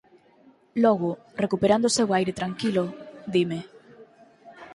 [0.83, 1.09] Logo,
[1.43, 2.83] recuperando o seu aire tranquilo,
[3.33, 3.59] dime: